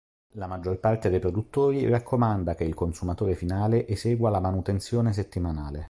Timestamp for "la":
0.31-0.47, 4.31-4.39